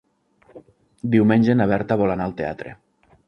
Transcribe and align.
Diumenge 1.15 1.55
na 1.59 1.69
Berta 1.73 1.99
vol 2.05 2.15
anar 2.17 2.27
al 2.31 2.35
teatre. 2.43 2.73